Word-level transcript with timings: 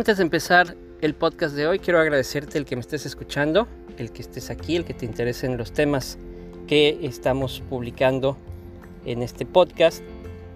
Antes 0.00 0.16
de 0.16 0.22
empezar 0.22 0.78
el 1.02 1.14
podcast 1.14 1.54
de 1.54 1.66
hoy, 1.66 1.78
quiero 1.78 2.00
agradecerte 2.00 2.56
el 2.56 2.64
que 2.64 2.74
me 2.74 2.80
estés 2.80 3.04
escuchando, 3.04 3.68
el 3.98 4.12
que 4.12 4.22
estés 4.22 4.48
aquí, 4.48 4.74
el 4.74 4.86
que 4.86 4.94
te 4.94 5.04
interesen 5.04 5.58
los 5.58 5.74
temas 5.74 6.16
que 6.66 7.00
estamos 7.02 7.62
publicando 7.68 8.38
en 9.04 9.20
este 9.20 9.44
podcast, 9.44 10.02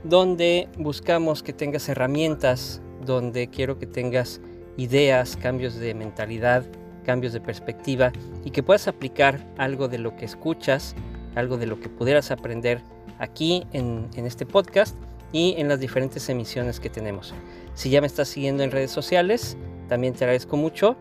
donde 0.02 0.70
buscamos 0.78 1.42
que 1.42 1.52
tengas 1.52 1.90
herramientas, 1.90 2.80
donde 3.04 3.48
quiero 3.48 3.78
que 3.78 3.84
tengas 3.84 4.40
ideas, 4.78 5.36
cambios 5.36 5.74
de 5.74 5.92
mentalidad, 5.92 6.64
cambios 7.04 7.34
de 7.34 7.42
perspectiva 7.42 8.12
y 8.46 8.50
que 8.50 8.62
puedas 8.62 8.88
aplicar 8.88 9.46
algo 9.58 9.88
de 9.88 9.98
lo 9.98 10.16
que 10.16 10.24
escuchas, 10.24 10.94
algo 11.34 11.58
de 11.58 11.66
lo 11.66 11.78
que 11.80 11.90
pudieras 11.90 12.30
aprender 12.30 12.80
aquí 13.18 13.66
en, 13.74 14.08
en 14.16 14.24
este 14.24 14.46
podcast 14.46 14.96
y 15.34 15.56
en 15.58 15.68
las 15.68 15.80
diferentes 15.80 16.28
emisiones 16.28 16.78
que 16.78 16.88
tenemos. 16.88 17.34
Si 17.74 17.90
ya 17.90 18.00
me 18.00 18.06
estás 18.06 18.28
siguiendo 18.28 18.62
en 18.62 18.70
redes 18.70 18.92
sociales, 18.92 19.56
también 19.88 20.14
te 20.14 20.22
agradezco 20.24 20.56
mucho. 20.56 20.96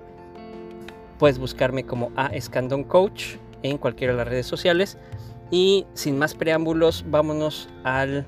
Puedes 1.19 1.37
buscarme 1.37 1.85
como 1.85 2.11
A 2.15 2.25
Escandón 2.27 2.83
Coach 2.83 3.35
en 3.61 3.77
cualquiera 3.77 4.13
de 4.13 4.17
las 4.17 4.27
redes 4.27 4.47
sociales. 4.47 4.97
Y 5.51 5.85
sin 5.93 6.17
más 6.17 6.33
preámbulos, 6.33 7.05
vámonos 7.07 7.69
al 7.83 8.25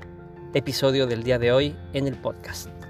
episodio 0.54 1.08
del 1.08 1.24
día 1.24 1.40
de 1.40 1.52
hoy 1.52 1.76
en 1.94 2.06
el 2.06 2.14
podcast. 2.14 2.85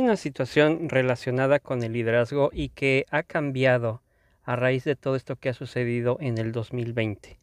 Una 0.00 0.16
situación 0.16 0.88
relacionada 0.88 1.60
con 1.60 1.84
el 1.84 1.92
liderazgo 1.92 2.50
y 2.52 2.70
que 2.70 3.06
ha 3.10 3.22
cambiado 3.22 4.02
a 4.42 4.56
raíz 4.56 4.82
de 4.82 4.96
todo 4.96 5.14
esto 5.14 5.36
que 5.36 5.48
ha 5.48 5.54
sucedido 5.54 6.16
en 6.20 6.36
el 6.36 6.50
2020. 6.50 7.38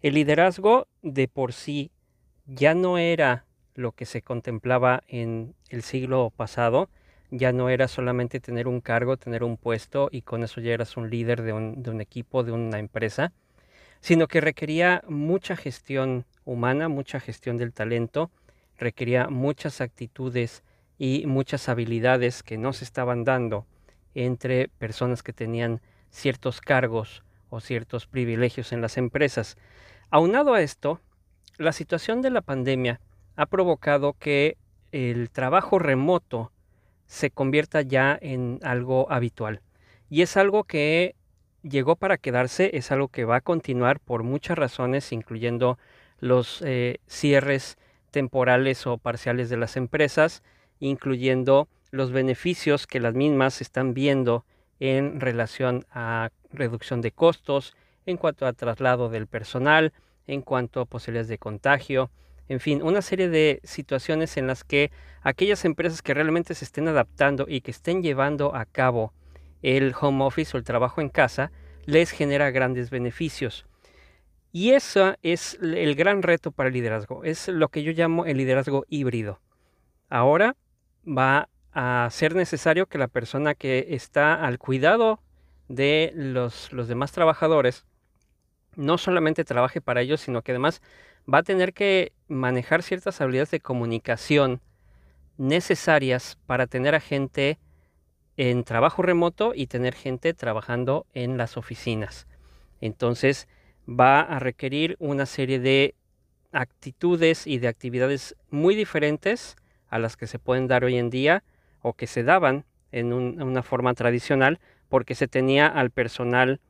El 0.00 0.14
liderazgo 0.14 0.88
de 1.02 1.28
por 1.28 1.52
sí 1.52 1.90
ya 2.46 2.74
no 2.74 2.96
era 2.96 3.44
lo 3.74 3.92
que 3.92 4.06
se 4.06 4.22
contemplaba 4.22 5.02
en 5.08 5.54
el 5.68 5.82
siglo 5.82 6.32
pasado, 6.34 6.88
ya 7.30 7.52
no 7.52 7.68
era 7.68 7.86
solamente 7.86 8.40
tener 8.40 8.66
un 8.66 8.80
cargo, 8.80 9.18
tener 9.18 9.44
un 9.44 9.58
puesto 9.58 10.08
y 10.10 10.22
con 10.22 10.42
eso 10.42 10.62
ya 10.62 10.72
eras 10.72 10.96
un 10.96 11.10
líder 11.10 11.42
de 11.42 11.52
un 11.52 12.00
equipo, 12.00 12.42
de 12.42 12.52
una 12.52 12.78
empresa, 12.78 13.32
sino 14.00 14.26
que 14.26 14.40
requería 14.40 15.02
mucha 15.06 15.54
gestión 15.54 16.24
humana, 16.46 16.88
mucha 16.88 17.20
gestión 17.20 17.58
del 17.58 17.74
talento, 17.74 18.30
requería 18.78 19.28
muchas 19.28 19.82
actitudes 19.82 20.62
y 21.00 21.24
muchas 21.24 21.70
habilidades 21.70 22.42
que 22.42 22.58
no 22.58 22.74
se 22.74 22.84
estaban 22.84 23.24
dando 23.24 23.64
entre 24.14 24.68
personas 24.68 25.22
que 25.22 25.32
tenían 25.32 25.80
ciertos 26.10 26.60
cargos 26.60 27.24
o 27.48 27.60
ciertos 27.60 28.06
privilegios 28.06 28.70
en 28.70 28.82
las 28.82 28.98
empresas. 28.98 29.56
Aunado 30.10 30.52
a 30.52 30.60
esto, 30.60 31.00
la 31.56 31.72
situación 31.72 32.20
de 32.20 32.28
la 32.28 32.42
pandemia 32.42 33.00
ha 33.34 33.46
provocado 33.46 34.12
que 34.12 34.58
el 34.92 35.30
trabajo 35.30 35.78
remoto 35.78 36.52
se 37.06 37.30
convierta 37.30 37.80
ya 37.80 38.18
en 38.20 38.60
algo 38.62 39.10
habitual. 39.10 39.62
Y 40.10 40.20
es 40.20 40.36
algo 40.36 40.64
que 40.64 41.16
llegó 41.62 41.96
para 41.96 42.18
quedarse, 42.18 42.76
es 42.76 42.92
algo 42.92 43.08
que 43.08 43.24
va 43.24 43.36
a 43.36 43.40
continuar 43.40 44.00
por 44.00 44.22
muchas 44.22 44.58
razones, 44.58 45.12
incluyendo 45.12 45.78
los 46.18 46.60
eh, 46.60 46.98
cierres 47.06 47.78
temporales 48.10 48.86
o 48.86 48.98
parciales 48.98 49.48
de 49.48 49.56
las 49.56 49.78
empresas, 49.78 50.42
incluyendo 50.80 51.68
los 51.90 52.10
beneficios 52.10 52.86
que 52.86 53.00
las 53.00 53.14
mismas 53.14 53.60
están 53.60 53.94
viendo 53.94 54.44
en 54.80 55.20
relación 55.20 55.86
a 55.92 56.30
reducción 56.50 57.00
de 57.00 57.12
costos, 57.12 57.76
en 58.06 58.16
cuanto 58.16 58.46
a 58.46 58.52
traslado 58.52 59.08
del 59.08 59.26
personal, 59.26 59.92
en 60.26 60.42
cuanto 60.42 60.80
a 60.80 60.86
posibilidades 60.86 61.28
de 61.28 61.38
contagio, 61.38 62.10
en 62.50 62.58
fin, 62.58 62.82
una 62.82 63.00
serie 63.00 63.28
de 63.28 63.60
situaciones 63.62 64.36
en 64.36 64.48
las 64.48 64.64
que 64.64 64.90
aquellas 65.22 65.64
empresas 65.64 66.02
que 66.02 66.14
realmente 66.14 66.56
se 66.56 66.64
estén 66.64 66.88
adaptando 66.88 67.46
y 67.48 67.60
que 67.60 67.70
estén 67.70 68.02
llevando 68.02 68.56
a 68.56 68.64
cabo 68.64 69.12
el 69.62 69.94
home 69.98 70.24
office 70.24 70.56
o 70.56 70.58
el 70.58 70.64
trabajo 70.64 71.00
en 71.00 71.10
casa, 71.10 71.52
les 71.86 72.10
genera 72.10 72.50
grandes 72.50 72.90
beneficios. 72.90 73.66
Y 74.50 74.70
eso 74.70 75.14
es 75.22 75.58
el 75.62 75.94
gran 75.94 76.22
reto 76.22 76.50
para 76.50 76.70
el 76.70 76.74
liderazgo, 76.74 77.22
es 77.22 77.46
lo 77.46 77.68
que 77.68 77.84
yo 77.84 77.92
llamo 77.92 78.26
el 78.26 78.38
liderazgo 78.38 78.84
híbrido. 78.88 79.38
Ahora 80.08 80.56
va 81.06 81.48
a 81.72 82.08
ser 82.10 82.34
necesario 82.34 82.86
que 82.86 82.98
la 82.98 83.08
persona 83.08 83.54
que 83.54 83.88
está 83.90 84.34
al 84.34 84.58
cuidado 84.58 85.20
de 85.68 86.12
los, 86.14 86.72
los 86.72 86.88
demás 86.88 87.12
trabajadores 87.12 87.84
no 88.76 88.98
solamente 88.98 89.44
trabaje 89.44 89.80
para 89.80 90.00
ellos, 90.00 90.20
sino 90.20 90.42
que 90.42 90.52
además 90.52 90.82
va 91.32 91.38
a 91.38 91.42
tener 91.42 91.72
que 91.72 92.12
manejar 92.28 92.82
ciertas 92.82 93.20
habilidades 93.20 93.50
de 93.50 93.60
comunicación 93.60 94.60
necesarias 95.38 96.38
para 96.46 96.66
tener 96.66 96.94
a 96.94 97.00
gente 97.00 97.58
en 98.36 98.64
trabajo 98.64 99.02
remoto 99.02 99.52
y 99.54 99.66
tener 99.66 99.94
gente 99.94 100.34
trabajando 100.34 101.06
en 101.14 101.36
las 101.36 101.56
oficinas. 101.56 102.26
Entonces 102.80 103.48
va 103.88 104.20
a 104.20 104.38
requerir 104.38 104.96
una 104.98 105.26
serie 105.26 105.58
de 105.58 105.94
actitudes 106.52 107.46
y 107.46 107.58
de 107.58 107.68
actividades 107.68 108.36
muy 108.50 108.74
diferentes 108.74 109.56
a 109.90 109.98
las 109.98 110.16
que 110.16 110.26
se 110.26 110.38
pueden 110.38 110.66
dar 110.66 110.84
hoy 110.84 110.96
en 110.96 111.10
día 111.10 111.44
o 111.82 111.92
que 111.94 112.06
se 112.06 112.22
daban 112.22 112.64
en, 112.92 113.12
una 113.12 113.62
forma 113.62 113.94
tradicional 113.94 114.58
porque 114.88 115.14
se 115.14 115.28
tenía 115.28 115.66
al 115.66 115.90
personal 115.90 116.60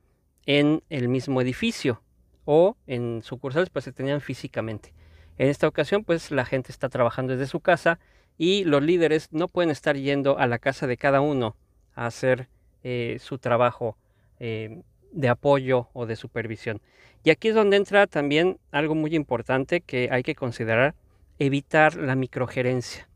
en 0.45 0.83
el 0.89 1.07
mismo 1.07 1.41
edificio 1.41 2.01
o 2.45 2.75
en 2.87 3.21
sucursales 3.21 3.69
pues 3.69 3.85
se 3.85 3.91
tenían 3.91 4.21
físicamente. 4.21 4.93
En 5.37 5.47
esta 5.47 5.67
ocasión 5.67 6.03
pues 6.03 6.31
la 6.31 6.45
gente 6.45 6.71
está 6.71 6.89
trabajando 6.89 7.33
desde 7.33 7.47
su 7.47 7.59
casa 7.59 7.99
y 8.37 8.63
los 8.63 8.81
líderes 8.81 9.29
no 9.31 9.47
pueden 9.47 9.71
estar 9.71 9.95
yendo 9.95 10.37
a 10.37 10.47
la 10.47 10.59
casa 10.59 10.87
de 10.87 10.97
cada 10.97 11.21
uno 11.21 11.55
a 11.95 12.07
hacer 12.07 12.49
eh, 12.83 13.17
su 13.19 13.37
trabajo 13.37 13.97
eh, 14.39 14.81
de 15.11 15.29
apoyo 15.29 15.89
o 15.93 16.05
de 16.05 16.15
supervisión. 16.15 16.81
Y 17.23 17.29
aquí 17.29 17.49
es 17.49 17.55
donde 17.55 17.77
entra 17.77 18.07
también 18.07 18.57
algo 18.71 18.95
muy 18.95 19.15
importante 19.15 19.81
que 19.81 20.09
hay 20.11 20.23
que 20.23 20.33
considerar, 20.33 20.95
evitar 21.37 21.95
la 21.95 22.15
microgerencia. 22.15 23.07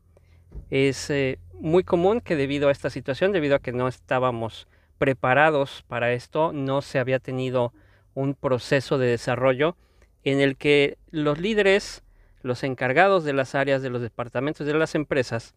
Es 0.70 1.10
eh, 1.10 1.38
muy 1.52 1.84
común 1.84 2.20
que 2.20 2.36
debido 2.36 2.68
a 2.68 2.72
esta 2.72 2.90
situación, 2.90 3.32
debido 3.32 3.56
a 3.56 3.60
que 3.60 3.72
no 3.72 3.88
estábamos 3.88 4.66
preparados 4.98 5.84
para 5.88 6.12
esto, 6.12 6.52
no 6.52 6.82
se 6.82 6.98
había 6.98 7.18
tenido 7.18 7.72
un 8.14 8.34
proceso 8.34 8.98
de 8.98 9.06
desarrollo 9.06 9.76
en 10.24 10.40
el 10.40 10.56
que 10.56 10.98
los 11.10 11.38
líderes, 11.38 12.02
los 12.42 12.64
encargados 12.64 13.24
de 13.24 13.32
las 13.32 13.54
áreas, 13.54 13.82
de 13.82 13.90
los 13.90 14.02
departamentos 14.02 14.66
de 14.66 14.74
las 14.74 14.94
empresas, 14.94 15.54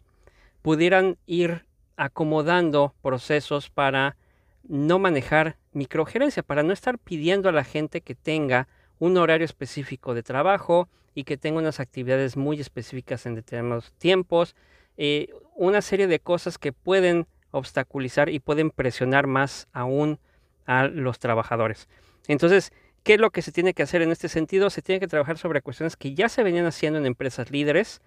pudieran 0.62 1.16
ir 1.26 1.64
acomodando 1.96 2.94
procesos 3.02 3.70
para 3.70 4.16
no 4.62 4.98
manejar 4.98 5.56
microgerencia, 5.72 6.42
para 6.42 6.62
no 6.62 6.72
estar 6.72 6.98
pidiendo 6.98 7.48
a 7.48 7.52
la 7.52 7.64
gente 7.64 8.00
que 8.00 8.14
tenga 8.14 8.68
un 8.98 9.16
horario 9.16 9.44
específico 9.44 10.14
de 10.14 10.22
trabajo 10.22 10.88
y 11.14 11.24
que 11.24 11.36
tenga 11.36 11.58
unas 11.58 11.80
actividades 11.80 12.36
muy 12.36 12.60
específicas 12.60 13.26
en 13.26 13.34
determinados 13.34 13.92
tiempos, 13.98 14.54
eh, 15.02 15.32
una 15.56 15.80
serie 15.80 16.06
de 16.08 16.20
cosas 16.20 16.58
que 16.58 16.74
pueden 16.74 17.26
obstaculizar 17.52 18.28
y 18.28 18.38
pueden 18.38 18.70
presionar 18.70 19.26
más 19.26 19.66
aún 19.72 20.18
a 20.66 20.88
los 20.88 21.18
trabajadores. 21.18 21.88
Entonces, 22.28 22.70
¿qué 23.02 23.14
es 23.14 23.20
lo 23.20 23.30
que 23.30 23.40
se 23.40 23.50
tiene 23.50 23.72
que 23.72 23.82
hacer 23.82 24.02
en 24.02 24.12
este 24.12 24.28
sentido? 24.28 24.68
Se 24.68 24.82
tiene 24.82 25.00
que 25.00 25.08
trabajar 25.08 25.38
sobre 25.38 25.62
cuestiones 25.62 25.96
que 25.96 26.12
ya 26.12 26.28
se 26.28 26.42
venían 26.42 26.66
haciendo 26.66 26.98
en 26.98 27.06
empresas 27.06 27.50
líderes, 27.50 28.02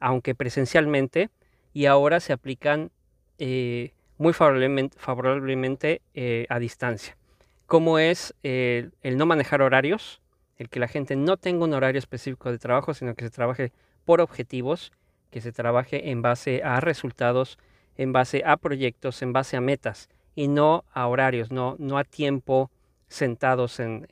aunque 0.00 0.34
presencialmente, 0.34 1.30
y 1.72 1.86
ahora 1.86 2.20
se 2.20 2.34
aplican 2.34 2.90
eh, 3.38 3.94
muy 4.18 4.34
favorablemente, 4.34 6.02
eh, 6.12 6.44
a 6.50 6.58
distancia, 6.58 7.16
como 7.64 7.98
es 7.98 8.34
el 8.42 9.16
no 9.16 9.24
manejar 9.24 9.62
horarios, 9.62 10.20
el 10.58 10.68
que 10.68 10.78
la 10.78 10.88
gente 10.88 11.16
no 11.16 11.38
tenga 11.38 11.64
un 11.64 11.72
horario 11.72 11.98
específico 11.98 12.52
de 12.52 12.58
trabajo, 12.58 12.92
sino 12.92 13.14
que 13.14 13.24
se 13.24 13.30
trabaje 13.30 13.72
por 14.04 14.20
objetivos, 14.20 14.92
que 15.34 15.40
se 15.40 15.50
trabaje 15.50 16.12
en 16.12 16.22
base 16.22 16.62
a 16.62 16.78
resultados, 16.78 17.58
en 17.96 18.12
base 18.12 18.44
a 18.46 18.56
proyectos, 18.56 19.20
en 19.20 19.32
base 19.32 19.56
a 19.56 19.60
metas 19.60 20.08
y 20.36 20.46
no 20.46 20.84
a 20.92 21.08
horarios, 21.08 21.50
no, 21.50 21.74
no 21.80 21.98
a 21.98 22.04
tiempo 22.04 22.70
sentados 23.08 23.80
en, 23.80 24.06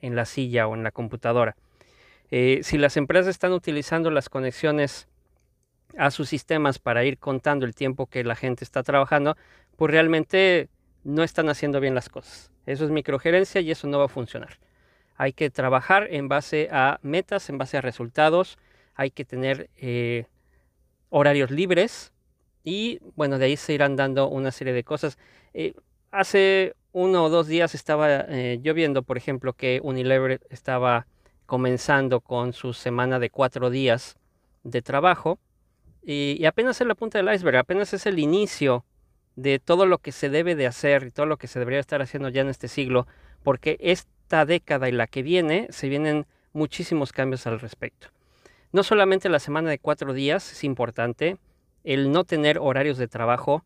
la 0.00 0.24
silla 0.26 0.68
o 0.68 0.76
en 0.76 0.84
la 0.84 0.92
computadora. 0.92 1.56
Eh, 2.30 2.60
si 2.62 2.78
las 2.78 2.96
empresas 2.96 3.30
están 3.30 3.52
utilizando 3.52 4.12
las 4.12 4.28
conexiones 4.28 5.08
a 5.98 6.12
sus 6.12 6.28
sistemas 6.28 6.78
para 6.78 7.02
ir 7.02 7.18
contando 7.18 7.66
el 7.66 7.74
tiempo 7.74 8.06
que 8.06 8.22
la 8.22 8.36
gente 8.36 8.62
está 8.62 8.84
trabajando, 8.84 9.36
pues 9.74 9.90
realmente 9.90 10.68
no 11.02 11.24
están 11.24 11.48
haciendo 11.48 11.80
bien 11.80 11.96
las 11.96 12.08
cosas. 12.08 12.52
Eso 12.64 12.84
es 12.84 12.92
microgerencia 12.92 13.60
y 13.60 13.72
eso 13.72 13.88
no 13.88 13.98
va 13.98 14.04
a 14.04 14.08
funcionar. 14.08 14.60
Hay 15.16 15.32
que 15.32 15.50
trabajar 15.50 16.06
en 16.12 16.28
base 16.28 16.68
a 16.70 17.00
metas, 17.02 17.50
en 17.50 17.58
base 17.58 17.76
a 17.76 17.80
resultados. 17.80 18.56
Hay 18.94 19.10
que 19.10 19.24
tener 19.24 19.68
eh, 19.76 20.26
horarios 21.10 21.50
libres 21.50 22.12
y 22.64 23.00
bueno, 23.16 23.38
de 23.38 23.46
ahí 23.46 23.56
se 23.56 23.72
irán 23.72 23.96
dando 23.96 24.28
una 24.28 24.50
serie 24.50 24.72
de 24.72 24.84
cosas. 24.84 25.18
Eh, 25.54 25.74
hace 26.10 26.74
uno 26.92 27.24
o 27.24 27.28
dos 27.28 27.46
días 27.46 27.74
estaba 27.74 28.08
eh, 28.28 28.58
lloviendo, 28.62 29.02
por 29.02 29.16
ejemplo, 29.16 29.52
que 29.52 29.80
Unilever 29.82 30.40
estaba 30.50 31.06
comenzando 31.46 32.20
con 32.20 32.52
su 32.52 32.72
semana 32.72 33.18
de 33.18 33.30
cuatro 33.30 33.70
días 33.70 34.16
de 34.62 34.82
trabajo 34.82 35.38
y, 36.02 36.44
apenas 36.44 36.80
es 36.80 36.86
la 36.86 36.94
punta 36.94 37.18
del 37.18 37.32
iceberg, 37.32 37.56
apenas 37.58 37.92
es 37.92 38.06
el 38.06 38.18
inicio 38.18 38.84
de 39.36 39.58
todo 39.58 39.86
lo 39.86 39.98
que 39.98 40.12
se 40.12 40.28
debe 40.28 40.54
de 40.54 40.66
hacer 40.66 41.04
y 41.04 41.10
todo 41.10 41.26
lo 41.26 41.36
que 41.36 41.46
se 41.46 41.58
debería 41.58 41.80
estar 41.80 42.02
haciendo 42.02 42.28
ya 42.28 42.40
en 42.42 42.48
este 42.48 42.68
siglo, 42.68 43.06
porque 43.42 43.76
esta 43.80 44.44
década 44.44 44.88
y 44.88 44.92
la 44.92 45.06
que 45.06 45.22
viene 45.22 45.66
se 45.70 45.88
vienen 45.88 46.26
muchísimos 46.52 47.12
cambios 47.12 47.46
al 47.46 47.60
respecto. 47.60 48.08
No 48.72 48.84
solamente 48.84 49.28
la 49.28 49.40
semana 49.40 49.70
de 49.70 49.78
cuatro 49.78 50.12
días 50.12 50.52
es 50.52 50.62
importante, 50.62 51.38
el 51.82 52.12
no 52.12 52.24
tener 52.24 52.58
horarios 52.58 52.98
de 52.98 53.08
trabajo 53.08 53.64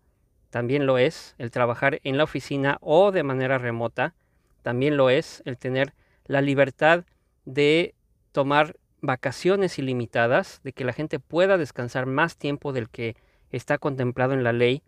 también 0.50 0.86
lo 0.86 0.98
es, 0.98 1.34
el 1.38 1.50
trabajar 1.50 2.00
en 2.04 2.16
la 2.16 2.24
oficina 2.24 2.78
o 2.80 3.12
de 3.12 3.22
manera 3.22 3.58
remota 3.58 4.14
también 4.62 4.96
lo 4.96 5.10
es, 5.10 5.42
el 5.44 5.58
tener 5.58 5.92
la 6.26 6.40
libertad 6.40 7.04
de 7.44 7.94
tomar 8.32 8.76
vacaciones 9.02 9.78
ilimitadas, 9.78 10.60
de 10.64 10.72
que 10.72 10.84
la 10.84 10.94
gente 10.94 11.18
pueda 11.18 11.58
descansar 11.58 12.06
más 12.06 12.38
tiempo 12.38 12.72
del 12.72 12.88
que 12.88 13.14
está 13.50 13.76
contemplado 13.76 14.32
en 14.32 14.42
la 14.42 14.54
ley 14.54 14.82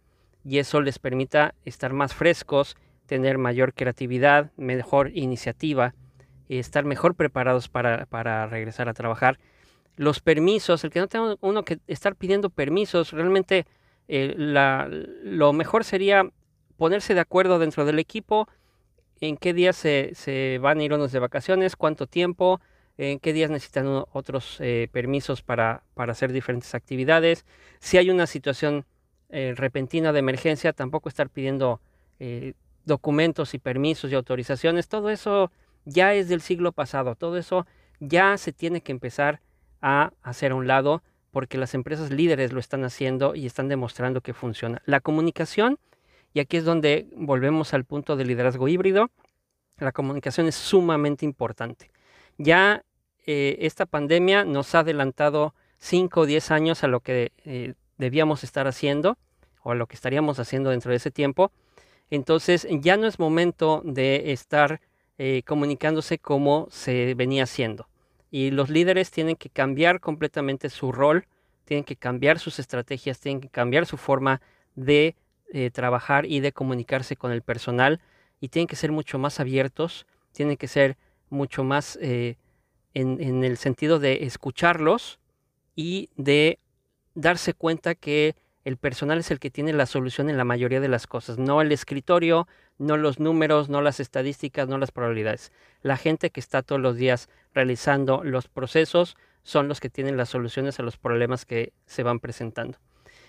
y 0.44 0.58
eso 0.58 0.80
les 0.80 0.98
permita 0.98 1.54
estar 1.66 1.92
más 1.92 2.14
frescos, 2.14 2.76
tener 3.04 3.36
mayor 3.36 3.74
creatividad, 3.74 4.50
mejor 4.56 5.10
iniciativa, 5.14 5.94
estar 6.48 6.84
mejor 6.84 7.16
preparados 7.16 7.68
para, 7.68 8.06
para 8.06 8.46
regresar 8.46 8.88
a 8.88 8.94
trabajar. 8.94 9.38
Los 9.96 10.20
permisos, 10.20 10.84
el 10.84 10.90
que 10.90 11.00
no 11.00 11.08
tenga 11.08 11.36
uno 11.40 11.64
que 11.64 11.80
estar 11.86 12.14
pidiendo 12.16 12.50
permisos, 12.50 13.12
realmente 13.12 13.66
eh, 14.08 14.34
lo 14.36 15.52
mejor 15.52 15.84
sería 15.84 16.30
ponerse 16.76 17.14
de 17.14 17.20
acuerdo 17.20 17.58
dentro 17.58 17.84
del 17.84 17.98
equipo 17.98 18.48
en 19.20 19.36
qué 19.36 19.54
días 19.54 19.76
se, 19.76 20.12
se 20.14 20.58
van 20.60 20.78
a 20.78 20.84
ir 20.84 20.92
unos 20.92 21.12
de 21.12 21.18
vacaciones, 21.18 21.76
cuánto 21.76 22.06
tiempo, 22.06 22.60
en 22.98 23.18
qué 23.18 23.32
días 23.32 23.50
necesitan 23.50 24.04
otros 24.12 24.58
eh, 24.60 24.88
permisos 24.92 25.42
para, 25.42 25.82
para, 25.94 26.12
hacer 26.12 26.32
diferentes 26.32 26.74
actividades. 26.74 27.46
Si 27.78 27.96
hay 27.96 28.10
una 28.10 28.26
situación 28.26 28.84
eh, 29.30 29.54
repentina 29.56 30.12
de 30.12 30.18
emergencia, 30.18 30.72
tampoco 30.72 31.08
estar 31.08 31.30
pidiendo 31.30 31.80
documentos 32.86 33.52
y 33.52 33.58
permisos 33.58 34.10
y 34.10 34.14
autorizaciones. 34.14 34.88
Todo 34.88 35.10
eso 35.10 35.50
ya 35.84 36.14
es 36.14 36.28
del 36.28 36.40
siglo 36.40 36.72
pasado. 36.72 37.14
Todo 37.14 37.36
eso 37.36 37.66
ya 38.00 38.38
se 38.38 38.52
tiene 38.52 38.80
que 38.80 38.92
empezar 38.92 39.40
a 39.80 40.12
hacer 40.22 40.52
a 40.52 40.54
un 40.54 40.66
lado 40.66 41.02
porque 41.30 41.58
las 41.58 41.74
empresas 41.74 42.10
líderes 42.10 42.52
lo 42.52 42.60
están 42.60 42.84
haciendo 42.84 43.34
y 43.34 43.46
están 43.46 43.68
demostrando 43.68 44.22
que 44.22 44.32
funciona. 44.32 44.80
La 44.86 45.00
comunicación, 45.00 45.78
y 46.32 46.40
aquí 46.40 46.56
es 46.56 46.64
donde 46.64 47.08
volvemos 47.14 47.74
al 47.74 47.84
punto 47.84 48.16
del 48.16 48.28
liderazgo 48.28 48.68
híbrido, 48.68 49.10
la 49.78 49.92
comunicación 49.92 50.46
es 50.46 50.54
sumamente 50.54 51.24
importante. 51.24 51.90
Ya 52.38 52.84
eh, 53.26 53.58
esta 53.60 53.86
pandemia 53.86 54.44
nos 54.44 54.74
ha 54.74 54.78
adelantado 54.78 55.54
5 55.78 56.20
o 56.20 56.26
10 56.26 56.50
años 56.50 56.84
a 56.84 56.88
lo 56.88 57.00
que 57.00 57.32
eh, 57.44 57.74
debíamos 57.98 58.44
estar 58.44 58.66
haciendo 58.66 59.18
o 59.62 59.72
a 59.72 59.74
lo 59.74 59.86
que 59.86 59.96
estaríamos 59.96 60.38
haciendo 60.38 60.70
dentro 60.70 60.90
de 60.90 60.96
ese 60.96 61.10
tiempo. 61.10 61.52
Entonces 62.08 62.66
ya 62.70 62.96
no 62.96 63.06
es 63.06 63.18
momento 63.18 63.82
de 63.84 64.32
estar 64.32 64.80
eh, 65.18 65.42
comunicándose 65.44 66.18
como 66.18 66.68
se 66.70 67.14
venía 67.14 67.42
haciendo. 67.42 67.88
Y 68.30 68.50
los 68.50 68.70
líderes 68.70 69.10
tienen 69.10 69.36
que 69.36 69.50
cambiar 69.50 70.00
completamente 70.00 70.70
su 70.70 70.92
rol, 70.92 71.26
tienen 71.64 71.84
que 71.84 71.96
cambiar 71.96 72.38
sus 72.38 72.58
estrategias, 72.58 73.20
tienen 73.20 73.40
que 73.40 73.48
cambiar 73.48 73.86
su 73.86 73.96
forma 73.96 74.40
de 74.74 75.16
trabajar 75.72 76.26
y 76.26 76.40
de 76.40 76.52
comunicarse 76.52 77.16
con 77.16 77.30
el 77.32 77.40
personal 77.40 78.00
y 78.40 78.48
tienen 78.48 78.66
que 78.66 78.76
ser 78.76 78.92
mucho 78.92 79.18
más 79.18 79.40
abiertos, 79.40 80.06
tienen 80.32 80.56
que 80.56 80.68
ser 80.68 80.96
mucho 81.30 81.64
más 81.64 81.98
eh, 82.00 82.36
en, 82.94 83.44
el 83.44 83.56
sentido 83.56 83.98
de 83.98 84.24
escucharlos 84.24 85.18
y 85.74 86.10
de 86.16 86.58
darse 87.14 87.54
cuenta 87.54 87.94
que 87.94 88.34
el 88.66 88.78
personal 88.78 89.18
es 89.18 89.30
el 89.30 89.38
que 89.38 89.48
tiene 89.48 89.72
la 89.72 89.86
solución 89.86 90.28
en 90.28 90.36
la 90.36 90.42
mayoría 90.42 90.80
de 90.80 90.88
las 90.88 91.06
cosas, 91.06 91.38
no 91.38 91.60
el 91.60 91.70
escritorio, 91.70 92.48
no 92.78 92.96
los 92.96 93.20
números, 93.20 93.68
no 93.68 93.80
las 93.80 94.00
estadísticas, 94.00 94.66
no 94.66 94.76
las 94.76 94.90
probabilidades. 94.90 95.52
La 95.82 95.96
gente 95.96 96.30
que 96.30 96.40
está 96.40 96.62
todos 96.62 96.80
los 96.80 96.96
días 96.96 97.28
realizando 97.54 98.24
los 98.24 98.48
procesos 98.48 99.16
son 99.44 99.68
los 99.68 99.78
que 99.78 99.88
tienen 99.88 100.16
las 100.16 100.30
soluciones 100.30 100.80
a 100.80 100.82
los 100.82 100.96
problemas 100.96 101.46
que 101.46 101.74
se 101.86 102.02
van 102.02 102.18
presentando. 102.18 102.76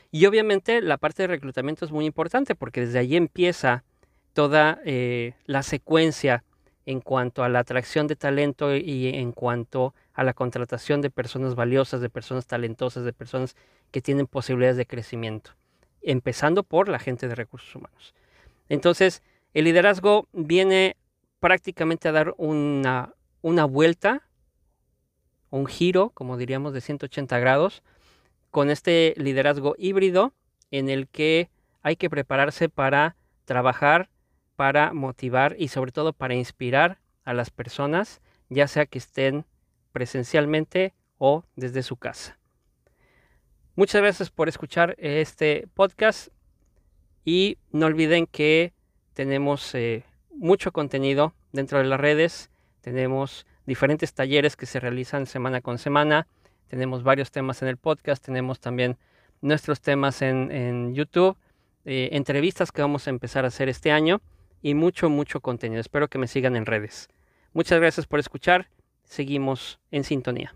Y 0.10 0.25
obviamente 0.25 0.81
la 0.81 0.98
parte 0.98 1.22
de 1.22 1.28
reclutamiento 1.28 1.86
es 1.86 1.92
muy 1.92 2.07
importante 2.07 2.56
porque 2.56 2.81
desde 2.81 2.98
ahí 2.98 3.16
empieza 3.16 3.84
toda 4.34 4.81
eh, 4.86 5.36
la 5.45 5.62
secuencia 5.62 6.44
en 6.88 7.01
cuanto 7.01 7.44
a 7.44 7.50
la 7.50 7.60
atracción 7.60 8.07
de 8.07 8.16
talento 8.16 8.74
y 8.74 9.10
en 9.10 9.34
cuanto 9.34 9.94
a 10.13 10.24
la 10.24 10.34
contratación 10.34 11.01
de 11.01 11.10
personas 11.10 11.54
valiosas, 11.54 12.00
de 12.00 12.10
personas 12.10 12.48
talentosas, 12.48 13.04
de 13.04 13.12
personas 13.12 13.57
que 13.92 14.01
tienen 14.01 14.25
posibilidades 14.25 14.78
de 14.78 14.86
crecimiento, 14.86 15.51
empezando 16.01 16.63
por 16.63 16.88
la 16.88 16.98
gente 16.98 17.28
de 17.28 17.36
recursos 17.36 17.75
humanos. 17.75 18.16
Entonces, 18.69 19.22
el 19.54 19.66
liderazgo 19.66 20.30
viene 20.31 20.95
prácticamente 21.42 22.07
a 22.07 22.13
dar 22.13 22.34
una, 22.38 23.13
una 23.42 23.66
vuelta, 23.66 24.25
un 25.50 25.66
giro, 25.66 26.12
como 26.12 26.38
diríamos, 26.38 26.72
de 26.72 26.80
180 26.80 27.38
grados, 27.39 27.84
con 28.50 28.69
este 28.69 29.13
liderazgo 29.18 29.75
híbrido 29.78 30.31
en 30.72 30.88
el 30.88 31.10
que 31.10 31.50
hay 31.81 31.98
que 31.98 32.10
prepararse 32.10 32.69
para 32.69 33.18
trabajar 33.44 34.10
para 34.57 34.92
motivar 34.92 35.56
y 35.57 35.69
sobre 35.69 35.92
todo 35.94 36.12
para 36.12 36.33
inspirar 36.33 36.98
a 37.24 37.33
las 37.33 37.51
personas, 37.51 38.21
ya 38.50 38.68
sea 38.68 38.88
que 38.88 38.98
estén 38.98 39.45
presencialmente 39.94 40.94
o 41.19 41.46
desde 41.55 41.84
su 41.84 41.96
casa. 41.96 42.38
Muchas 43.75 44.01
gracias 44.01 44.31
por 44.31 44.50
escuchar 44.50 44.96
este 44.98 45.67
podcast 45.75 46.29
y 47.24 47.60
no 47.72 47.86
olviden 47.86 48.25
que 48.25 48.74
tenemos 49.13 49.75
eh, 49.75 50.03
mucho 50.31 50.72
contenido 50.72 51.36
dentro 51.51 51.77
de 51.77 51.84
las 51.84 52.00
redes, 52.00 52.50
tenemos 52.81 53.46
diferentes 53.67 54.13
talleres 54.15 54.55
que 54.55 54.65
se 54.65 54.79
realizan 54.79 55.27
semana 55.27 55.62
con 55.62 55.77
semana, 55.77 56.27
tenemos 56.67 57.03
varios 57.03 57.29
temas 57.29 57.62
en 57.62 57.67
el 57.67 57.77
podcast, 57.77 58.25
tenemos 58.25 58.60
también 58.60 58.98
nuestros 59.41 59.81
temas 59.81 60.24
en, 60.24 60.96
YouTube, 60.96 61.38
eh, 61.86 62.10
entrevistas 62.13 62.72
que 62.72 62.81
vamos 62.81 63.05
a 63.05 63.12
empezar 63.12 63.46
a 63.46 63.50
hacer 63.50 63.70
este 63.70 63.91
año 63.91 64.20
y 64.61 64.73
mucho, 64.73 65.09
mucho 65.09 65.41
contenido. 65.41 65.81
Espero 65.81 66.07
que 66.07 66.17
me 66.17 66.27
sigan 66.27 66.55
en 66.55 66.65
redes. 66.65 67.09
Muchas 67.53 67.79
gracias 67.79 68.05
por 68.05 68.19
escuchar. 68.19 68.69
Seguimos 69.03 69.79
en 69.91 70.03
sintonía. 70.03 70.53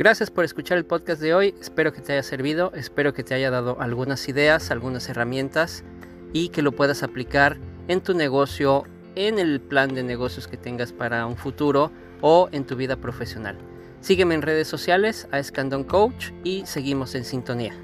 Gracias 0.00 0.30
por 0.30 0.46
escuchar 0.46 0.78
el 0.78 0.86
podcast 0.86 1.20
de 1.20 1.34
hoy. 1.34 1.54
Espero 1.60 1.92
que 1.92 2.00
te 2.00 2.14
haya 2.14 2.22
servido, 2.22 2.72
espero 2.74 3.12
que 3.12 3.22
te 3.22 3.34
haya 3.34 3.50
dado 3.50 3.78
algunas 3.82 4.26
ideas, 4.30 4.70
algunas 4.70 5.06
herramientas 5.10 5.84
y 6.32 6.48
que 6.48 6.62
lo 6.62 6.72
puedas 6.72 7.02
aplicar 7.02 7.58
en 7.86 8.00
tu 8.00 8.14
negocio, 8.14 8.84
en 9.14 9.38
el 9.38 9.60
plan 9.60 9.94
de 9.94 10.02
negocios 10.02 10.48
que 10.48 10.56
tengas 10.56 10.94
para 10.94 11.26
un 11.26 11.36
futuro 11.36 11.90
o 12.22 12.48
en 12.50 12.64
tu 12.64 12.76
vida 12.76 12.96
profesional. 12.96 13.58
Sígueme 14.00 14.34
en 14.34 14.42
redes 14.42 14.66
sociales 14.66 15.28
a 15.30 15.38
Escandón 15.38 15.84
Coach 15.84 16.30
y 16.42 16.64
seguimos 16.64 17.14
en 17.14 17.24
sintonía. 17.24 17.74